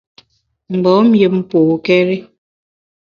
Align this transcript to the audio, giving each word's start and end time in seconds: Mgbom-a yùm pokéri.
Mgbom-a 0.71 1.15
yùm 1.21 1.35
pokéri. 1.49 2.17